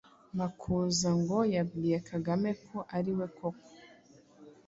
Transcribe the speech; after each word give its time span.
Makuza 0.37 1.09
ngo 1.19 1.37
yabwiye 1.55 1.97
Kagame 2.09 2.49
ko 2.65 2.77
ari 2.97 3.11
we 3.17 3.25
koko 3.37 3.67